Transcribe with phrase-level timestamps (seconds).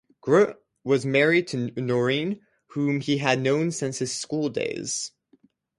[0.19, 5.11] Grout was married to Noreen, whom he had known since his school days.